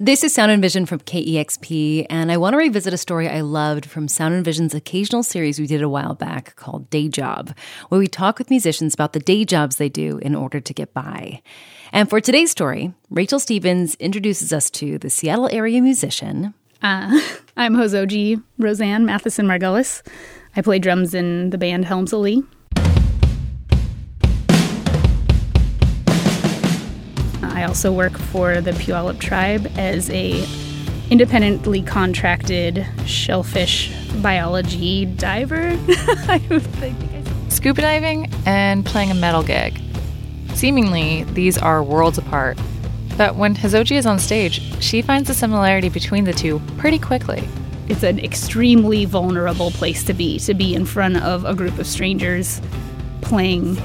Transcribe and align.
This 0.00 0.22
is 0.22 0.32
Sound 0.32 0.52
and 0.52 0.62
Vision 0.62 0.86
from 0.86 1.00
KEXP, 1.00 2.06
and 2.08 2.30
I 2.30 2.36
want 2.36 2.54
to 2.54 2.58
revisit 2.58 2.94
a 2.94 2.96
story 2.96 3.28
I 3.28 3.40
loved 3.40 3.84
from 3.84 4.06
Sound 4.06 4.32
and 4.32 4.44
Vision's 4.44 4.72
occasional 4.72 5.24
series 5.24 5.58
we 5.58 5.66
did 5.66 5.82
a 5.82 5.88
while 5.88 6.14
back 6.14 6.54
called 6.54 6.88
Day 6.88 7.08
Job, 7.08 7.52
where 7.88 7.98
we 7.98 8.06
talk 8.06 8.38
with 8.38 8.48
musicians 8.48 8.94
about 8.94 9.12
the 9.12 9.18
day 9.18 9.44
jobs 9.44 9.74
they 9.74 9.88
do 9.88 10.18
in 10.18 10.36
order 10.36 10.60
to 10.60 10.72
get 10.72 10.94
by. 10.94 11.42
And 11.90 12.08
for 12.08 12.20
today's 12.20 12.52
story, 12.52 12.94
Rachel 13.10 13.40
Stevens 13.40 13.96
introduces 13.96 14.52
us 14.52 14.70
to 14.70 14.98
the 14.98 15.10
Seattle 15.10 15.48
area 15.50 15.82
musician. 15.82 16.54
Uh, 16.80 17.20
I'm 17.56 17.74
Hozoji 17.74 18.40
Roseanne 18.56 19.04
Mathison 19.04 19.46
Margolis. 19.46 20.06
I 20.54 20.62
play 20.62 20.78
drums 20.78 21.12
in 21.12 21.50
the 21.50 21.58
band 21.58 21.86
Helms 21.86 22.12
Alee. 22.12 22.44
I 27.58 27.64
also 27.64 27.90
work 27.90 28.16
for 28.16 28.60
the 28.60 28.70
Puyallup 28.70 29.18
tribe 29.18 29.68
as 29.76 30.08
a 30.10 30.46
independently 31.10 31.82
contracted 31.82 32.86
shellfish 33.04 33.92
biology 34.22 35.06
diver. 35.06 35.76
Scuba 37.48 37.80
diving 37.80 38.30
and 38.46 38.86
playing 38.86 39.10
a 39.10 39.14
metal 39.14 39.42
gig. 39.42 39.80
Seemingly, 40.54 41.24
these 41.24 41.58
are 41.58 41.82
worlds 41.82 42.16
apart. 42.16 42.56
But 43.16 43.34
when 43.34 43.56
Hozoji 43.56 43.96
is 43.96 44.06
on 44.06 44.20
stage, 44.20 44.62
she 44.80 45.02
finds 45.02 45.26
the 45.26 45.34
similarity 45.34 45.88
between 45.88 46.22
the 46.22 46.32
two 46.32 46.62
pretty 46.76 47.00
quickly. 47.00 47.42
It's 47.88 48.04
an 48.04 48.20
extremely 48.20 49.04
vulnerable 49.04 49.72
place 49.72 50.04
to 50.04 50.14
be, 50.14 50.38
to 50.40 50.54
be 50.54 50.76
in 50.76 50.86
front 50.86 51.16
of 51.16 51.44
a 51.44 51.56
group 51.56 51.76
of 51.80 51.88
strangers 51.88 52.60
playing 53.20 53.76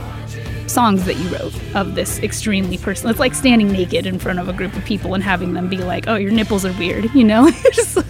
songs 0.74 1.06
that 1.06 1.16
you 1.18 1.30
wrote 1.30 1.54
of 1.76 1.96
this 1.96 2.20
extremely 2.20 2.78
personal. 2.78 3.12
It's 3.12 3.20
like 3.20 3.34
standing 3.34 3.72
naked 3.72 4.06
in 4.06 4.20
front 4.20 4.40
of 4.40 4.50
a 4.50 4.54
group 4.54 4.76
of 4.76 4.84
people 4.84 5.14
and 5.14 5.24
having 5.24 5.54
them 5.54 5.70
be 5.70 5.78
like, 5.78 6.08
"Oh, 6.08 6.16
your 6.16 6.32
nipples 6.32 6.66
are 6.66 6.74
weird," 6.74 7.06
you 7.14 7.24
know, 7.24 7.44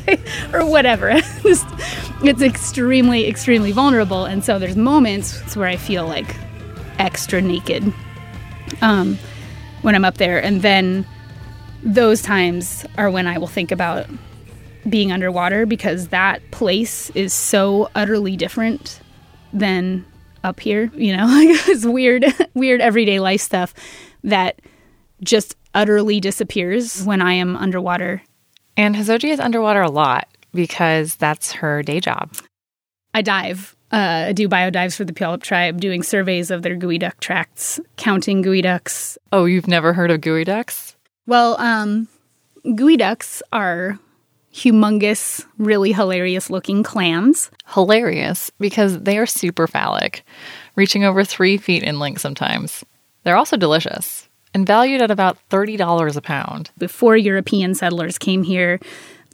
like, 0.08 0.22
or 0.54 0.66
whatever. 0.66 1.12
just, 1.44 1.66
it's 2.24 2.42
extremely, 2.42 3.28
extremely 3.28 3.72
vulnerable, 3.72 4.26
and 4.26 4.44
so 4.44 4.58
there's 4.58 4.78
moments 4.78 5.56
where 5.56 5.68
I 5.68 5.76
feel 5.76 6.08
like 6.08 6.36
extra 7.00 7.42
naked 7.42 7.94
um, 8.82 9.18
when 9.82 9.96
I'm 9.96 10.06
up 10.06 10.18
there, 10.18 10.42
and 10.42 10.62
then 10.62 11.06
those 11.84 12.22
times 12.22 12.86
are 12.98 13.12
when 13.12 13.28
I 13.28 13.38
will 13.38 13.48
think 13.48 13.72
about 13.72 14.08
being 14.88 15.12
underwater 15.12 15.66
because 15.66 16.10
that 16.10 16.42
place 16.52 17.10
is 17.12 17.34
so 17.34 17.90
utterly 17.96 18.36
different 18.36 19.00
than 19.54 20.06
up 20.44 20.60
here, 20.60 20.92
you 20.96 21.16
know, 21.16 21.26
like 21.28 21.50
it's 21.68 21.86
weird, 21.86 22.26
weird 22.54 22.82
everyday 22.82 23.20
life 23.20 23.42
stuff 23.42 23.74
that 24.24 24.62
just 25.24 25.56
utterly 25.74 26.20
disappears 26.20 27.04
when 27.04 27.22
I 27.22 27.34
am 27.34 27.56
underwater. 27.56 28.22
And 28.76 28.96
Hozoji 28.96 29.30
is 29.30 29.40
underwater 29.40 29.82
a 29.82 29.90
lot 29.90 30.28
because 30.54 31.16
that's 31.16 31.52
her 31.54 31.84
day 31.84 32.00
job. 32.00 32.36
I 33.14 33.22
dive. 33.22 33.76
Uh, 33.92 34.26
I 34.30 34.34
do 34.34 34.50
biodives 34.50 34.96
for 34.96 35.06
the 35.06 35.14
Puyallup 35.14 35.44
tribe, 35.44 35.80
doing 35.80 36.02
surveys 36.02 36.50
of 36.50 36.64
their 36.64 36.76
geoduck 36.76 37.20
tracts, 37.20 37.80
counting 37.96 38.44
geoducks. 38.44 39.18
Oh, 39.32 39.46
you've 39.46 39.68
never 39.68 39.94
heard 39.94 40.10
of 40.10 40.22
geoducks? 40.22 40.96
Well, 41.28 41.60
um, 41.60 42.08
ducks 42.98 43.44
are 43.52 44.00
humongous, 44.54 45.46
really 45.58 45.92
hilarious 45.92 46.50
looking 46.50 46.84
clams. 46.84 47.50
Hilarious 47.74 48.52
because 48.60 49.00
they 49.00 49.18
are 49.18 49.26
super 49.26 49.68
phallic, 49.68 50.24
reaching 50.76 51.04
over 51.04 51.24
three 51.24 51.58
feet 51.58 51.84
in 51.84 52.00
length 52.00 52.22
sometimes. 52.22 52.86
They're 53.24 53.36
also 53.36 53.58
delicious 53.58 54.30
and 54.54 54.68
valued 54.68 55.02
at 55.02 55.12
about 55.12 55.38
$30 55.50 56.16
a 56.16 56.22
pound. 56.22 56.72
Before 56.78 57.18
European 57.18 57.74
settlers 57.74 58.18
came 58.18 58.44
here, 58.44 58.80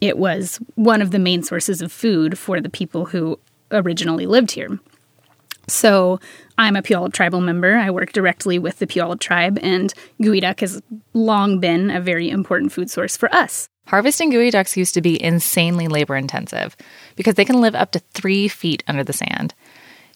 it 0.00 0.16
was 0.16 0.58
one 0.76 1.02
of 1.02 1.10
the 1.10 1.18
main 1.18 1.42
sources 1.42 1.82
of 1.82 1.92
food 1.92 2.38
for 2.38 2.60
the 2.60 2.70
people 2.70 3.06
who 3.06 3.38
originally 3.70 4.26
lived 4.26 4.52
here. 4.52 4.78
So 5.68 6.18
I'm 6.58 6.74
a 6.74 6.82
Puyallup 6.82 7.12
tribal 7.12 7.40
member. 7.40 7.76
I 7.76 7.90
work 7.90 8.12
directly 8.12 8.58
with 8.58 8.78
the 8.78 8.86
Puyallup 8.86 9.20
tribe, 9.20 9.58
and 9.62 9.92
geoduck 10.20 10.60
has 10.60 10.82
long 11.12 11.60
been 11.60 11.90
a 11.90 12.00
very 12.00 12.28
important 12.28 12.72
food 12.72 12.90
source 12.90 13.16
for 13.16 13.32
us. 13.34 13.68
Harvesting 13.90 14.30
geoducks 14.30 14.76
used 14.76 14.94
to 14.94 15.00
be 15.00 15.20
insanely 15.20 15.88
labor 15.88 16.14
intensive 16.14 16.76
because 17.16 17.34
they 17.34 17.44
can 17.44 17.60
live 17.60 17.74
up 17.74 17.90
to 17.90 17.98
three 18.14 18.46
feet 18.46 18.84
under 18.86 19.02
the 19.02 19.12
sand. 19.12 19.52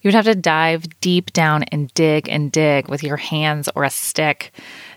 You 0.01 0.07
would 0.07 0.15
have 0.15 0.27
to 0.27 0.37
dive 0.37 0.85
deep 1.01 1.33
down 1.33 1.65
and 1.65 1.93
dig 1.93 2.29
and 2.29 2.53
dig 2.53 2.87
with 2.87 3.03
your 3.03 3.17
hands 3.17 3.69
or 3.75 3.83
a 3.83 3.91
stick, 3.91 4.53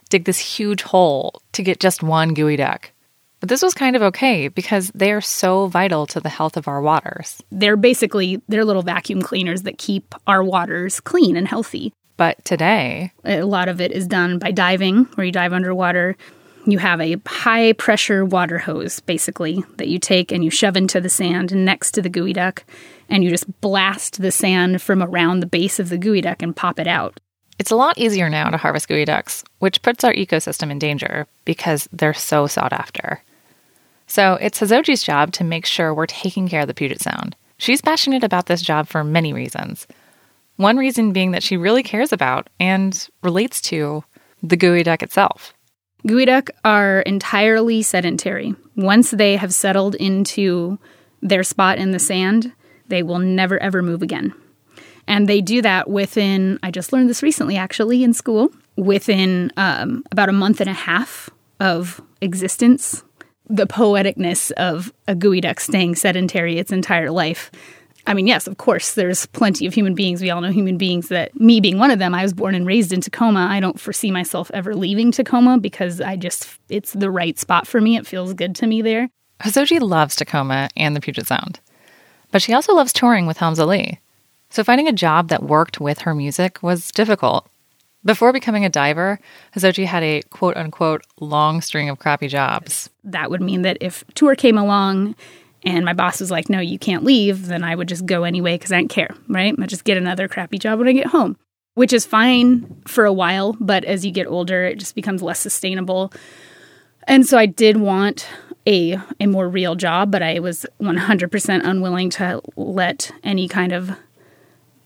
dig 0.09 0.25
this 0.25 0.37
huge 0.37 0.83
hole 0.83 1.41
to 1.53 1.63
get 1.63 1.79
just 1.79 2.03
one 2.03 2.35
geoduck. 2.35 2.91
But 3.39 3.49
this 3.49 3.63
was 3.63 3.73
kind 3.73 3.95
of 3.95 4.03
okay 4.03 4.47
because 4.47 4.91
they 4.93 5.11
are 5.11 5.21
so 5.21 5.65
vital 5.65 6.05
to 6.05 6.19
the 6.19 6.29
health 6.29 6.55
of 6.55 6.67
our 6.67 6.79
waters. 6.79 7.41
They're 7.51 7.77
basically 7.77 8.43
they're 8.47 8.63
little 8.63 8.83
vacuum 8.83 9.23
cleaners 9.23 9.63
that 9.63 9.79
keep 9.79 10.13
our 10.27 10.43
waters 10.43 10.99
clean 10.99 11.35
and 11.35 11.47
healthy. 11.47 11.93
But 12.15 12.43
today, 12.45 13.11
a 13.23 13.41
lot 13.43 13.69
of 13.69 13.79
it 13.79 13.91
is 13.91 14.07
done 14.07 14.39
by 14.39 14.51
diving, 14.51 15.05
where 15.15 15.25
you 15.25 15.31
dive 15.31 15.53
underwater 15.53 16.15
you 16.71 16.79
have 16.79 16.99
a 16.99 17.17
high 17.25 17.73
pressure 17.73 18.25
water 18.25 18.57
hose, 18.57 18.99
basically, 19.01 19.63
that 19.77 19.87
you 19.87 19.99
take 19.99 20.31
and 20.31 20.43
you 20.43 20.49
shove 20.49 20.77
into 20.77 20.99
the 20.99 21.09
sand 21.09 21.53
next 21.55 21.91
to 21.91 22.01
the 22.01 22.09
geoduck, 22.09 22.63
and 23.09 23.23
you 23.23 23.29
just 23.29 23.61
blast 23.61 24.21
the 24.21 24.31
sand 24.31 24.81
from 24.81 25.01
around 25.01 25.39
the 25.39 25.45
base 25.45 25.79
of 25.79 25.89
the 25.89 25.97
geoduck 25.97 26.41
and 26.41 26.55
pop 26.55 26.79
it 26.79 26.87
out. 26.87 27.19
It's 27.59 27.71
a 27.71 27.75
lot 27.75 27.97
easier 27.97 28.29
now 28.29 28.49
to 28.49 28.57
harvest 28.57 28.89
geoducks, 28.89 29.43
which 29.59 29.81
puts 29.81 30.03
our 30.03 30.13
ecosystem 30.13 30.69
in 30.69 30.77
danger 30.77 31.25
because 31.45 31.89
they're 31.91 32.13
so 32.13 32.47
sought 32.47 32.73
after. 32.73 33.21
So 34.05 34.37
it's 34.39 34.59
Hozoji's 34.59 35.03
job 35.03 35.31
to 35.33 35.43
make 35.43 35.65
sure 35.65 35.93
we're 35.93 36.05
taking 36.05 36.47
care 36.47 36.61
of 36.61 36.67
the 36.67 36.73
Puget 36.73 37.01
Sound. 37.01 37.35
She's 37.57 37.81
passionate 37.81 38.23
about 38.23 38.45
this 38.45 38.61
job 38.61 38.87
for 38.87 39.03
many 39.03 39.33
reasons. 39.33 39.87
One 40.57 40.77
reason 40.77 41.13
being 41.13 41.31
that 41.31 41.43
she 41.43 41.57
really 41.57 41.83
cares 41.83 42.13
about 42.13 42.49
and 42.59 43.07
relates 43.21 43.61
to 43.63 44.03
the 44.43 44.57
geoduck 44.57 45.01
itself. 45.01 45.53
Geoduck 46.05 46.49
are 46.63 47.01
entirely 47.01 47.81
sedentary. 47.81 48.55
Once 48.75 49.11
they 49.11 49.35
have 49.35 49.53
settled 49.53 49.95
into 49.95 50.77
their 51.21 51.43
spot 51.43 51.77
in 51.77 51.91
the 51.91 51.99
sand, 51.99 52.53
they 52.87 53.03
will 53.03 53.19
never 53.19 53.57
ever 53.59 53.81
move 53.81 54.01
again. 54.01 54.33
And 55.07 55.27
they 55.27 55.41
do 55.41 55.61
that 55.61 55.89
within, 55.89 56.59
I 56.61 56.69
just 56.69 56.91
learned 56.91 57.09
this 57.09 57.23
recently 57.23 57.55
actually 57.55 58.03
in 58.03 58.13
school, 58.13 58.51
within 58.75 59.51
um, 59.57 60.03
about 60.11 60.29
a 60.29 60.33
month 60.33 60.61
and 60.61 60.69
a 60.69 60.73
half 60.73 61.29
of 61.59 62.01
existence. 62.21 63.03
The 63.49 63.65
poeticness 63.65 64.51
of 64.51 64.91
a 65.07 65.15
geoduck 65.15 65.59
staying 65.59 65.95
sedentary 65.95 66.57
its 66.57 66.71
entire 66.71 67.09
life 67.09 67.49
I 68.07 68.13
mean, 68.13 68.25
yes, 68.25 68.47
of 68.47 68.57
course, 68.57 68.93
there's 68.93 69.25
plenty 69.27 69.67
of 69.67 69.73
human 69.73 69.93
beings. 69.93 70.21
We 70.21 70.29
all 70.29 70.39
know 70.39 70.49
human 70.49 70.77
beings 70.77 71.09
that, 71.09 71.37
me 71.39 71.59
being 71.59 71.77
one 71.77 71.91
of 71.91 71.99
them, 71.99 72.15
I 72.15 72.23
was 72.23 72.33
born 72.33 72.55
and 72.55 72.65
raised 72.65 72.93
in 72.93 73.01
Tacoma. 73.01 73.47
I 73.51 73.59
don't 73.59 73.79
foresee 73.79 74.11
myself 74.11 74.49
ever 74.53 74.73
leaving 74.75 75.11
Tacoma 75.11 75.57
because 75.57 75.99
I 75.99 76.15
just, 76.15 76.47
it's 76.69 76.93
the 76.93 77.11
right 77.11 77.37
spot 77.37 77.67
for 77.67 77.81
me. 77.81 77.97
It 77.97 78.07
feels 78.07 78.33
good 78.33 78.55
to 78.55 78.67
me 78.67 78.81
there. 78.81 79.09
Hozoji 79.41 79.81
loves 79.81 80.15
Tacoma 80.15 80.69
and 80.77 80.95
the 80.95 81.01
Puget 81.01 81.27
Sound, 81.27 81.59
but 82.31 82.41
she 82.41 82.53
also 82.53 82.73
loves 82.73 82.93
touring 82.93 83.27
with 83.27 83.37
Helms 83.37 83.59
Alee. 83.59 83.99
So 84.49 84.63
finding 84.63 84.87
a 84.87 84.93
job 84.93 85.27
that 85.27 85.43
worked 85.43 85.81
with 85.81 85.99
her 85.99 86.15
music 86.15 86.63
was 86.63 86.91
difficult. 86.91 87.45
Before 88.05 88.31
becoming 88.31 88.63
a 88.63 88.69
diver, 88.69 89.19
Hozoji 89.53 89.85
had 89.85 90.01
a 90.01 90.21
quote 90.29 90.55
unquote 90.55 91.03
long 91.19 91.59
string 91.59 91.89
of 91.89 91.99
crappy 91.99 92.29
jobs. 92.29 92.89
That 93.03 93.29
would 93.29 93.41
mean 93.41 93.63
that 93.63 93.77
if 93.81 94.05
tour 94.15 94.33
came 94.33 94.57
along 94.57 95.15
and 95.63 95.83
my 95.85 95.93
boss 95.93 96.19
was 96.19 96.31
like, 96.31 96.49
no, 96.49 96.59
you 96.59 96.77
can't 96.77 97.03
leave, 97.03 97.47
then 97.47 97.63
I 97.63 97.75
would 97.75 97.87
just 97.87 98.05
go 98.05 98.23
anyway 98.23 98.55
because 98.55 98.71
I 98.71 98.77
didn't 98.77 98.91
care, 98.91 99.09
right? 99.27 99.55
I 99.59 99.65
just 99.65 99.83
get 99.83 99.97
another 99.97 100.27
crappy 100.27 100.57
job 100.57 100.79
when 100.79 100.87
I 100.87 100.93
get 100.93 101.07
home, 101.07 101.37
which 101.73 101.93
is 101.93 102.05
fine 102.05 102.81
for 102.87 103.05
a 103.05 103.13
while, 103.13 103.55
but 103.59 103.83
as 103.85 104.05
you 104.05 104.11
get 104.11 104.27
older, 104.27 104.65
it 104.65 104.77
just 104.77 104.95
becomes 104.95 105.21
less 105.21 105.39
sustainable. 105.39 106.13
And 107.07 107.25
so 107.25 107.37
I 107.37 107.45
did 107.45 107.77
want 107.77 108.27
a, 108.65 108.99
a 109.19 109.27
more 109.27 109.49
real 109.49 109.75
job, 109.75 110.11
but 110.11 110.21
I 110.21 110.39
was 110.39 110.65
100% 110.81 111.65
unwilling 111.65 112.09
to 112.11 112.41
let 112.55 113.11
any 113.23 113.47
kind 113.47 113.71
of 113.71 113.91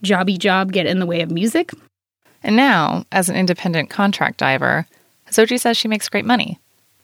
jobby 0.03 0.37
job 0.37 0.71
get 0.71 0.85
in 0.85 0.99
the 0.99 1.05
way 1.05 1.21
of 1.21 1.31
music. 1.31 1.71
And 2.43 2.55
now, 2.55 3.05
as 3.11 3.29
an 3.29 3.35
independent 3.35 3.89
contract 3.89 4.37
diver, 4.37 4.87
Sochi 5.29 5.59
says 5.59 5.77
she 5.77 5.87
makes 5.87 6.09
great 6.09 6.25
money. 6.25 6.59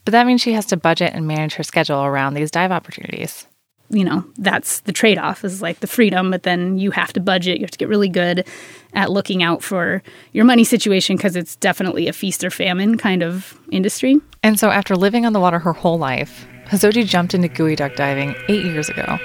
But 0.05 0.11
that 0.11 0.25
means 0.25 0.41
she 0.41 0.53
has 0.53 0.65
to 0.67 0.77
budget 0.77 1.13
and 1.13 1.27
manage 1.27 1.55
her 1.55 1.63
schedule 1.63 2.03
around 2.03 2.33
these 2.33 2.49
dive 2.49 2.71
opportunities 2.71 3.45
you 3.89 4.03
know 4.03 4.23
that's 4.37 4.81
the 4.81 4.91
trade-off 4.91 5.45
is 5.45 5.61
like 5.61 5.79
the 5.79 5.87
freedom 5.87 6.31
but 6.31 6.43
then 6.43 6.77
you 6.77 6.91
have 6.91 7.13
to 7.13 7.19
budget 7.19 7.57
you 7.57 7.63
have 7.63 7.71
to 7.71 7.77
get 7.77 7.87
really 7.87 8.09
good 8.09 8.45
at 8.93 9.11
looking 9.11 9.43
out 9.43 9.63
for 9.63 10.01
your 10.33 10.43
money 10.43 10.63
situation 10.63 11.15
because 11.15 11.35
it's 11.35 11.55
definitely 11.57 12.07
a 12.07 12.13
feast 12.13 12.43
or 12.43 12.49
famine 12.49 12.97
kind 12.97 13.21
of 13.21 13.57
industry. 13.71 14.19
And 14.43 14.59
so 14.59 14.69
after 14.69 14.95
living 14.95 15.25
on 15.25 15.33
the 15.33 15.39
water 15.39 15.59
her 15.59 15.73
whole 15.73 15.97
life 15.97 16.45
Hozoji 16.65 17.05
jumped 17.05 17.33
into 17.33 17.47
geoduck 17.47 17.95
diving 17.95 18.35
eight 18.49 18.65
years 18.65 18.89
ago. 18.89 19.17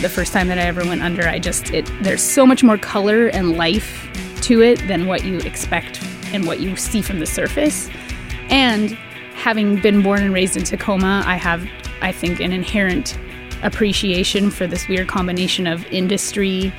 The 0.00 0.08
first 0.08 0.32
time 0.32 0.48
that 0.48 0.58
i 0.58 0.62
ever 0.62 0.84
went 0.84 1.02
under 1.02 1.28
i 1.28 1.38
just 1.38 1.70
it 1.70 1.88
there's 2.02 2.22
so 2.22 2.44
much 2.44 2.64
more 2.64 2.76
color 2.76 3.28
and 3.28 3.56
life 3.56 4.08
to 4.40 4.60
it 4.60 4.76
than 4.88 5.06
what 5.06 5.22
you 5.24 5.38
expect 5.38 6.00
and 6.32 6.46
what 6.46 6.60
you 6.60 6.76
see 6.76 7.02
from 7.02 7.20
the 7.20 7.26
surface. 7.26 7.88
And 8.48 8.90
having 9.34 9.80
been 9.80 10.02
born 10.02 10.22
and 10.22 10.32
raised 10.32 10.56
in 10.56 10.64
Tacoma, 10.64 11.22
I 11.26 11.36
have, 11.36 11.66
I 12.00 12.12
think, 12.12 12.40
an 12.40 12.52
inherent 12.52 13.18
appreciation 13.62 14.50
for 14.50 14.66
this 14.66 14.88
weird 14.88 15.08
combination 15.08 15.66
of 15.66 15.84
industry 15.86 16.72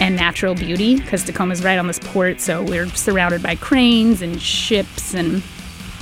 and 0.00 0.16
natural 0.16 0.54
beauty 0.54 0.96
because 0.96 1.24
Tacoma's 1.24 1.62
right 1.62 1.78
on 1.78 1.86
this 1.86 1.98
port, 1.98 2.40
so 2.40 2.62
we're 2.62 2.88
surrounded 2.88 3.42
by 3.42 3.54
cranes 3.54 4.22
and 4.22 4.40
ships 4.40 5.14
and 5.14 5.42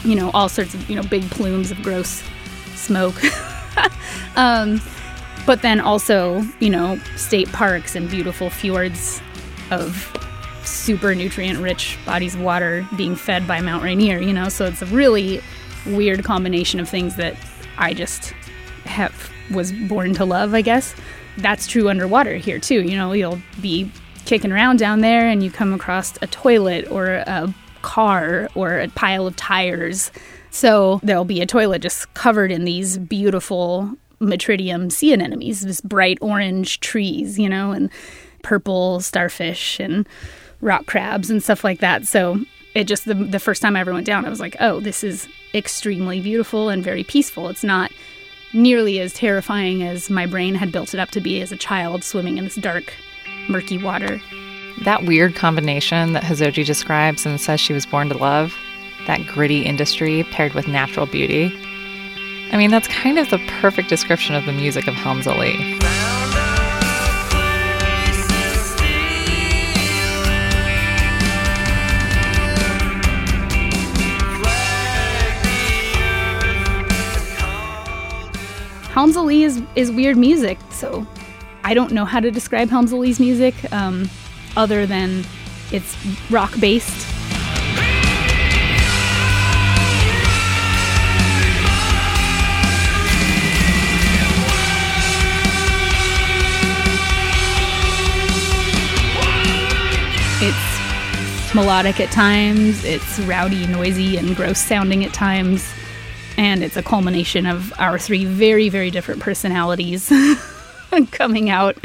you 0.05 0.15
know 0.15 0.31
all 0.33 0.49
sorts 0.49 0.75
of 0.75 0.89
you 0.89 0.97
know 0.97 1.03
big 1.03 1.23
plumes 1.31 1.71
of 1.71 1.83
gross 1.83 2.23
smoke. 2.75 3.21
um, 4.37 4.81
but 5.47 5.63
then 5.63 5.81
also 5.81 6.43
you 6.61 6.71
know 6.71 6.99
state 7.17 7.51
parks 7.53 7.95
and 7.95 8.09
beautiful 8.11 8.49
fjords 8.49 9.21
of 9.71 10.11
super 10.83 11.15
nutrient 11.15 11.61
rich 11.61 11.97
bodies 12.05 12.35
of 12.35 12.41
water 12.41 12.87
being 12.97 13.15
fed 13.15 13.47
by 13.47 13.61
Mount 13.61 13.85
Rainier. 13.85 14.19
You 14.19 14.33
know, 14.33 14.49
so 14.49 14.67
it's 14.67 14.83
a 14.83 14.87
really 14.87 15.41
weird 15.87 16.25
combination 16.25 16.81
of 16.81 16.89
things 16.89 17.17
that 17.17 17.37
I 17.79 17.95
just 17.95 18.31
have 18.85 19.31
was 19.53 19.73
born 19.73 20.15
to 20.15 20.25
love, 20.25 20.55
I 20.55 20.61
guess. 20.61 20.95
That's 21.39 21.67
true 21.67 21.89
underwater 21.89 22.37
here 22.37 22.59
too. 22.59 22.83
You 22.83 22.97
know, 22.97 23.13
you'll 23.13 23.41
be 23.61 23.91
kicking 24.25 24.53
around 24.53 24.79
down 24.79 25.01
there 25.01 25.29
and 25.29 25.43
you 25.43 25.51
come 25.51 25.73
across 25.73 26.15
a 26.21 26.27
toilet 26.27 26.91
or 26.91 27.07
a 27.27 27.55
car 27.83 28.49
or 28.55 28.79
a 28.81 28.89
pile 28.89 29.27
of 29.27 29.37
tires. 29.37 30.11
So 30.51 31.01
there'll 31.03 31.25
be 31.25 31.41
a 31.41 31.47
toilet 31.47 31.81
just 31.81 32.13
covered 32.15 32.53
in 32.53 32.65
these 32.65 32.99
beautiful 32.99 33.95
Metridium 34.21 34.91
sea 34.91 35.13
anemones, 35.13 35.63
this 35.63 35.81
bright 35.81 36.19
orange 36.21 36.81
trees, 36.81 37.39
you 37.39 37.49
know, 37.49 37.73
and 37.73 37.91
purple 38.43 39.01
starfish 39.01 39.81
and 39.81 40.07
rock 40.63 40.87
crabs 40.87 41.29
and 41.29 41.43
stuff 41.43 41.63
like 41.63 41.81
that. 41.81 42.07
So 42.07 42.41
it 42.75 42.85
just 42.85 43.05
the, 43.05 43.15
the 43.15 43.39
first 43.39 43.61
time 43.61 43.77
I 43.77 43.81
ever 43.81 43.93
went 43.93 44.07
down, 44.07 44.25
I 44.25 44.31
was 44.31 44.41
like, 44.41 44.57
oh, 44.61 44.81
this 44.81 45.05
is 45.05 45.29
extremely 45.53 46.21
beautiful 46.21 46.71
and 46.71 46.83
very 46.83 47.05
peaceful. 47.05 47.49
It's 47.49 47.65
not 47.65 47.93
nearly 48.55 49.01
as 49.01 49.13
terrifying 49.13 49.83
as 49.83 50.09
my 50.09 50.27
brain 50.27 50.55
had 50.55 50.73
built 50.73 50.95
it 50.95 51.01
up 51.01 51.11
to 51.11 51.21
be 51.21 51.43
as 51.43 51.53
a 51.53 51.57
child 51.57 52.05
swimming 52.05 52.39
in 52.39 52.45
this 52.45 52.55
dark, 52.55 52.95
murky 53.49 53.77
water. 53.77 54.21
That 54.85 55.05
weird 55.05 55.35
combination 55.35 56.15
that 56.15 56.23
Hozoji 56.23 56.65
describes 56.65 57.27
and 57.27 57.41
says 57.41 57.61
she 57.61 57.73
was 57.73 57.85
born 57.85 58.09
to 58.09 58.17
love, 58.17 58.55
that 59.07 59.27
gritty 59.27 59.63
industry 59.63 60.25
paired 60.25 60.55
with 60.55 60.69
natural 60.69 61.07
beauty. 61.07 61.53
I 62.53 62.57
mean, 62.57 62.71
that's 62.71 62.89
kind 62.89 63.19
of 63.19 63.31
the 63.31 63.39
perfect 63.61 63.89
description 63.89 64.35
of 64.35 64.45
the 64.45 64.53
music 64.53 64.87
of 64.87 64.95
Helms 64.95 65.27
Alee. 65.27 65.79
Helms 78.93 79.17
Alee 79.17 79.43
is, 79.43 79.63
is 79.75 79.91
weird 79.91 80.19
music, 80.19 80.59
so 80.71 81.07
I 81.65 81.73
don't 81.73 81.93
know 81.93 82.05
how 82.05 82.21
to 82.21 82.31
describe 82.31 82.69
Helms 82.69 82.93
Alee's 82.93 83.19
music 83.19 83.55
um, 83.73 84.07
other 84.55 84.85
than 84.85 85.25
it's 85.71 85.97
rock 86.31 86.53
based. 86.61 87.09
It's 100.43 101.55
melodic 101.55 101.99
at 101.99 102.11
times, 102.13 102.85
it's 102.85 103.21
rowdy, 103.21 103.67
noisy, 103.69 104.19
and 104.19 104.37
gross 104.37 104.59
sounding 104.59 105.03
at 105.03 105.15
times 105.15 105.67
and 106.37 106.63
it's 106.63 106.77
a 106.77 106.83
culmination 106.83 107.47
of 107.47 107.73
our 107.79 107.99
three 107.99 108.25
very 108.25 108.69
very 108.69 108.91
different 108.91 109.21
personalities 109.21 110.13
coming 111.11 111.51
out 111.51 111.77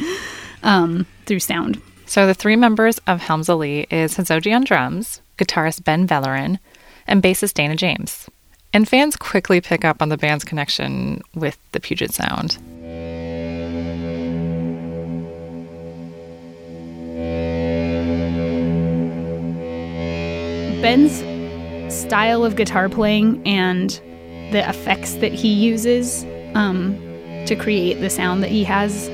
um, 0.64 1.06
through 1.26 1.40
sound. 1.40 1.82
So 2.06 2.26
the 2.26 2.34
three 2.34 2.56
members 2.56 3.00
of 3.08 3.22
helms 3.22 3.50
alee 3.50 3.88
is 3.90 4.16
hozoji 4.16 4.56
on 4.56 4.64
drums 4.64 5.22
guitarist 5.38 5.84
ben 5.84 6.08
verellen 6.08 6.60
and 7.08 7.22
bassist 7.22 7.54
dana 7.54 7.76
james. 7.76 8.30
And 8.74 8.88
fans 8.88 9.16
quickly 9.16 9.62
pick 9.62 9.86
up 9.86 10.02
on 10.02 10.10
the 10.10 10.18
band's 10.18 10.44
connection 10.44 11.22
with 11.34 11.58
the 11.72 11.80
puget 11.80 12.14
sound. 12.14 12.58
Ben's 20.82 21.24
style 21.94 22.46
of 22.46 22.56
guitar 22.56 22.88
playing 22.90 23.42
and 23.48 24.00
the 24.52 24.68
effects 24.68 25.16
that 25.16 25.34
he 25.34 25.50
uses 25.50 26.24
um, 26.54 26.96
to 27.46 27.56
create 27.56 27.96
the 27.96 28.10
sound 28.10 28.44
that 28.44 28.50
he 28.50 28.64
has 28.64 29.08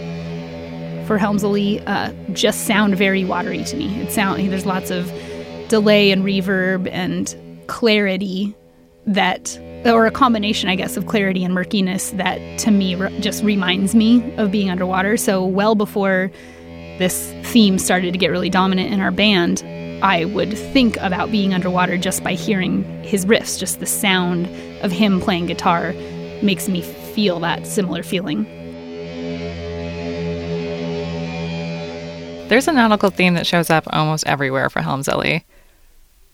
for 1.08 1.18
Helms 1.18 1.44
Alee 1.44 1.80
uh, 1.82 2.14
just 2.32 2.66
sound 2.66 2.96
very 2.96 3.26
watery 3.26 3.64
to 3.66 3.76
me. 3.76 4.02
It 4.02 4.12
sound 4.12 4.52
there's 4.52 4.66
lots 4.66 4.90
of 4.90 5.12
delay 5.68 6.12
and 6.12 6.24
reverb 6.24 6.90
and 6.92 7.36
clarity 7.68 8.56
that 9.06 9.60
or 9.86 10.06
a 10.06 10.12
combination 10.12 10.70
I 10.70 10.76
guess 10.76 10.96
of 10.96 11.08
clarity 11.08 11.44
and 11.44 11.54
murkiness 11.54 12.12
that 12.12 12.38
to 12.60 12.72
me 12.72 12.96
re- 12.96 13.20
just 13.20 13.44
reminds 13.44 13.94
me 13.96 14.34
of 14.38 14.52
being 14.52 14.70
underwater. 14.70 15.18
So 15.18 15.46
well 15.46 15.76
before 15.76 16.32
this 17.00 17.34
theme 17.44 17.80
started 17.80 18.12
to 18.14 18.18
get 18.18 18.28
really 18.28 18.50
dominant 18.50 18.94
in 18.94 19.00
our 19.00 19.12
band, 19.12 19.62
I 20.04 20.26
would 20.26 20.58
think 20.58 20.98
about 20.98 21.32
being 21.32 21.54
underwater 21.54 21.98
just 21.98 22.26
by 22.26 22.34
hearing 22.34 22.84
his 23.06 23.26
riffs, 23.26 23.58
just 23.58 23.80
the 23.80 23.86
sound 23.86 24.48
of 24.84 24.92
him 24.92 25.22
playing 25.22 25.46
guitar 25.46 25.94
makes 26.42 26.68
me 26.68 26.82
feel 26.82 27.40
that 27.40 27.66
similar 27.66 28.04
feeling. 28.04 28.44
There's 32.50 32.68
a 32.68 32.74
nautical 32.74 33.12
theme 33.12 33.36
that 33.36 33.48
shows 33.48 33.70
up 33.70 33.86
almost 33.94 34.28
everywhere 34.28 34.70
for 34.70 34.82
Helms 34.82 35.08
Alee. 35.08 35.46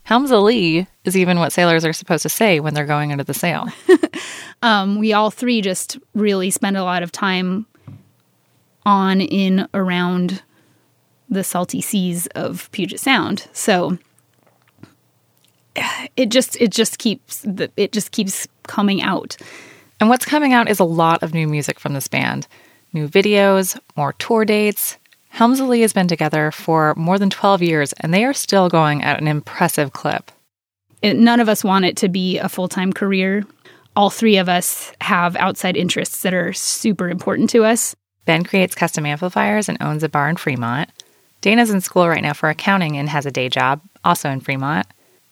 Helmsley 0.02 0.88
is 1.04 1.16
even 1.16 1.38
what 1.38 1.54
sailors 1.54 1.86
are 1.86 1.94
supposed 1.94 2.24
to 2.24 2.30
say 2.30 2.60
when 2.60 2.74
they're 2.74 2.88
going 2.88 3.12
under 3.12 3.24
the 3.24 3.36
sail. 3.36 3.68
um, 4.64 4.98
we 4.98 5.14
all 5.14 5.30
three 5.30 5.62
just 5.62 6.00
really 6.16 6.50
spend 6.50 6.76
a 6.76 6.84
lot 6.84 7.04
of 7.04 7.12
time 7.12 7.68
on, 8.84 9.22
in, 9.22 9.68
around 9.76 10.42
the 11.30 11.44
salty 11.44 11.82
seas 11.82 12.28
of 12.36 12.70
Puget 12.72 13.00
Sound. 13.00 13.48
So 13.54 13.98
it 16.18 16.30
just 16.30 16.60
it 16.60 16.72
just 16.72 16.98
keeps 16.98 17.46
it 17.46 17.92
just 17.92 18.12
keeps 18.12 18.48
coming 18.64 19.02
out. 19.02 19.38
And 20.00 20.10
what's 20.10 20.26
coming 20.26 20.54
out 20.54 20.70
is 20.70 20.80
a 20.80 20.86
lot 20.86 21.24
of 21.24 21.34
new 21.34 21.48
music 21.48 21.80
from 21.80 21.94
this 21.94 22.08
band. 22.08 22.48
New 22.94 23.08
videos, 23.08 23.80
more 23.96 24.14
tour 24.14 24.46
dates. 24.46 24.98
Helms 25.30 25.60
Alee 25.60 25.82
has 25.82 25.94
been 25.94 26.08
together 26.08 26.52
for 26.52 26.96
more 26.96 27.20
than 27.20 27.30
12 27.30 27.62
years 27.62 27.94
and 28.00 28.14
they 28.14 28.26
are 28.26 28.34
still 28.34 28.68
going 28.68 29.04
at 29.04 29.22
an 29.22 29.28
impressive 29.28 29.94
clip. 29.94 30.32
It, 31.02 31.18
none 31.18 31.40
of 31.40 31.48
us 31.48 31.64
want 31.64 31.86
it 31.86 31.96
to 31.98 32.10
be 32.10 32.40
a 32.40 32.50
full-time 32.50 32.92
career. 32.92 33.46
All 33.96 34.10
three 34.10 34.38
of 34.38 34.50
us 34.50 34.92
have 35.02 35.36
outside 35.36 35.78
interests 35.78 36.24
that 36.24 36.34
are 36.34 36.52
super 36.52 37.10
important 37.10 37.50
to 37.52 37.64
us. 37.64 37.96
Ben 38.26 38.44
creates 38.44 38.76
custom 38.76 39.06
amplifiers 39.06 39.70
and 39.70 39.78
owns 39.82 40.04
a 40.04 40.10
bar 40.10 40.30
in 40.30 40.36
Fremont. 40.36 40.90
Dana's 41.42 41.70
in 41.70 41.82
school 41.82 42.08
right 42.08 42.22
now 42.22 42.34
for 42.34 42.50
accounting 42.50 42.98
and 42.98 43.08
has 43.10 43.26
a 43.26 43.32
day 43.32 43.50
job, 43.50 43.82
also 44.04 44.30
in 44.30 44.42
Fremont. 44.42 44.86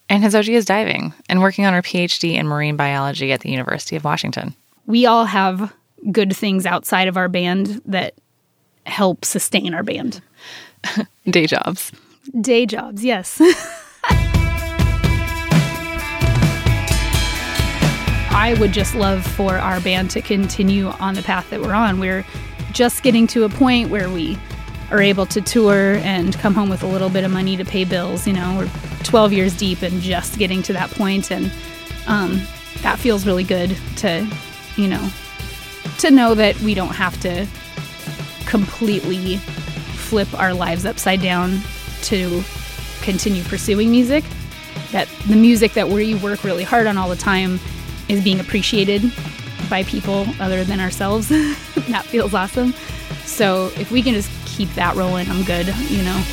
And 0.09 0.23
Hozoji 0.23 0.53
is 0.53 0.65
diving 0.65 1.13
and 1.27 1.41
working 1.41 1.65
on 1.65 1.73
her 1.73 1.81
PhD 1.81 2.35
in 2.35 2.47
marine 2.47 2.77
biology 2.77 3.33
at 3.33 3.41
the 3.41 3.51
University 3.51 3.97
of 3.97 4.05
Washington. 4.05 4.55
We 4.85 5.05
all 5.05 5.25
have 5.25 5.73
good 6.11 6.35
things 6.35 6.65
outside 6.65 7.09
of 7.09 7.17
our 7.17 7.27
band 7.27 7.81
that 7.85 8.13
help 8.85 9.25
sustain 9.25 9.73
our 9.73 9.83
band. 9.83 10.21
day 11.29 11.45
jobs. 11.45 11.91
Day 12.39 12.65
jobs, 12.65 13.03
yes. 13.03 13.41
I 18.39 18.55
would 18.59 18.71
just 18.71 18.95
love 18.95 19.25
for 19.25 19.57
our 19.57 19.81
band 19.81 20.11
to 20.11 20.21
continue 20.21 20.87
on 20.87 21.15
the 21.15 21.23
path 21.23 21.49
that 21.49 21.59
we're 21.59 21.73
on. 21.73 21.99
We're 21.99 22.25
just 22.71 23.03
getting 23.03 23.27
to 23.27 23.43
a 23.43 23.49
point 23.49 23.89
where 23.89 24.09
we 24.09 24.37
are 24.91 25.01
able 25.01 25.25
to 25.27 25.41
tour 25.41 25.96
and 25.98 26.38
come 26.39 26.53
home 26.53 26.70
with 26.70 26.84
a 26.84 26.88
little 26.88 27.10
bit 27.10 27.24
of 27.24 27.32
money 27.32 27.58
to 27.58 27.65
pay 27.65 27.84
bills. 27.84 28.25
You 28.25 28.34
know, 28.34 28.58
we're 28.58 28.70
12 29.03 29.34
years 29.34 29.58
deep 29.58 29.82
and 29.82 30.01
just 30.01 30.38
getting 30.38 30.63
to 30.63 30.74
that 30.74 30.89
point, 30.91 31.32
and 31.32 31.51
um, 32.08 32.41
that 32.82 33.00
feels 33.00 33.25
really 33.25 33.44
good 33.44 33.75
to, 33.98 34.27
you 34.75 34.88
know, 34.88 35.10
to 36.00 36.12
know 36.12 36.36
that 36.36 36.60
we 36.62 36.74
don't 36.74 36.96
have 36.96 37.20
to 37.22 37.48
completely 38.46 39.38
flip 39.38 40.34
our 40.39 40.53
lives 40.53 40.86
upside 40.86 41.22
down 41.22 41.60
to 42.03 42.41
continue 43.01 43.44
pursuing 43.44 43.91
music. 43.91 44.24
That 44.91 45.10
the 45.27 45.36
music 45.36 45.74
that 45.74 45.89
we 45.89 46.15
work 46.15 46.44
really 46.44 46.63
hard 46.63 46.88
on 46.88 46.98
all 46.98 47.10
the 47.10 47.15
time 47.15 47.60
is 48.08 48.24
being 48.24 48.39
appreciated 48.39 49.12
by 49.70 49.84
people 49.84 50.25
other 50.39 50.63
than 50.63 50.79
ourselves. 50.79 51.27
that 51.29 52.06
feels 52.06 52.34
awesome. 52.34 52.74
So 53.25 53.72
if 53.75 53.91
we 53.91 54.01
can 54.01 54.13
just 54.13 54.32
keep 54.57 54.73
that 54.73 54.95
rolling, 54.95 55.29
I'm 55.29 55.43
good, 55.43 55.67
you 55.67 56.01
know. 56.01 56.23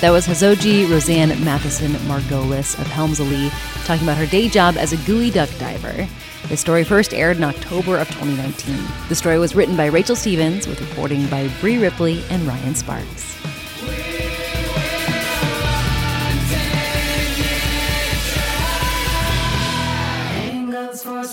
That 0.00 0.10
was 0.10 0.26
Hozoji 0.26 0.88
Roseanne 0.88 1.30
Mathison 1.30 1.90
Margolis 2.06 2.78
of 2.80 2.86
Helms 2.86 3.18
Alee 3.18 3.50
talking 3.84 4.04
about 4.04 4.18
her 4.18 4.26
day 4.26 4.48
job 4.48 4.76
as 4.76 4.92
a 4.92 4.96
geoduck 4.98 5.58
diver. 5.58 6.08
The 6.48 6.56
story 6.56 6.84
first 6.84 7.12
aired 7.12 7.38
in 7.38 7.44
October 7.44 7.98
of 7.98 8.08
2019. 8.08 8.84
The 9.08 9.14
story 9.16 9.38
was 9.38 9.56
written 9.56 9.76
by 9.76 9.86
Rachel 9.86 10.14
Stevens 10.14 10.68
with 10.68 10.80
reporting 10.80 11.26
by 11.26 11.48
Brie 11.60 11.78
Ripley 11.78 12.22
and 12.30 12.42
Ryan 12.42 12.76
Sparks. 12.76 13.31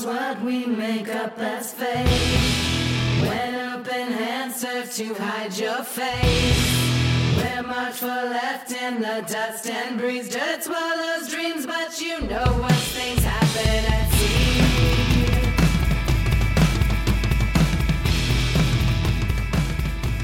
What 0.05 0.41
we 0.43 0.65
make 0.65 1.09
up 1.09 1.37
as 1.39 1.73
fate. 1.73 2.05
When 3.27 3.55
open 3.55 4.11
hands 4.13 4.57
serve 4.57 4.93
to 4.93 5.13
hide 5.15 5.57
your 5.57 5.83
face. 5.83 6.77
We're 7.37 7.63
much 7.63 7.95
for 7.95 8.07
left 8.07 8.71
in 8.71 9.01
the 9.01 9.25
dust 9.27 9.67
and 9.67 9.97
breeze. 9.97 10.29
Dirt 10.29 10.63
swallows 10.63 11.29
dreams, 11.29 11.65
but 11.65 11.99
you 11.99 12.21
know 12.21 12.45
what 12.61 12.73
things 12.73 13.23
happen 13.23 14.08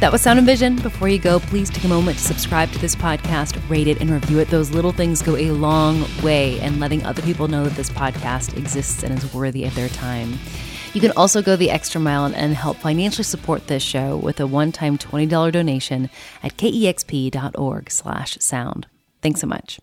That 0.02 0.12
was 0.12 0.22
Sound 0.22 0.40
and 0.40 0.46
Vision. 0.46 0.75
Before 0.75 1.08
you 1.08 1.18
go, 1.18 1.40
please 1.40 1.70
take 1.70 1.86
a 1.86 1.88
moment 1.88 2.18
to 2.18 2.24
subscribe 2.24 2.70
to 2.74 2.80
this 2.80 2.96
podcast, 2.96 3.58
rate 3.70 3.88
it, 3.88 4.02
and 4.02 4.10
review 4.10 4.40
it. 4.40 4.50
Those 4.50 4.72
little 4.72 4.92
things 4.92 5.22
go 5.22 5.38
a 5.38 5.52
long 5.52 6.06
way 6.22 6.60
in 6.60 6.82
letting 6.82 7.04
other 7.06 7.22
people 7.22 7.48
know 7.48 7.64
that 7.64 7.75
this 7.78 7.90
podcast 7.90 8.58
exists 8.58 9.04
and 9.04 9.18
is 9.18 9.34
worthy 9.34 9.64
of 9.64 9.74
their 9.74 9.88
time. 9.88 10.38
You 10.94 11.00
can 11.00 11.12
also 11.12 11.42
go 11.42 11.56
the 11.56 11.72
extra 11.72 12.02
mile 12.02 12.25
and 12.25 12.54
help 12.56 12.78
financially 12.78 13.24
support 13.24 13.68
this 13.68 13.84
show 13.84 14.18
with 14.18 14.40
a 14.42 14.48
one-time 14.48 14.98
$20 14.98 15.52
donation 15.52 16.10
at 16.44 16.58
kexp.org 16.58 17.90
slash 17.90 18.38
sound. 18.42 18.88
Thanks 19.22 19.40
so 19.40 19.48
much. 19.48 19.80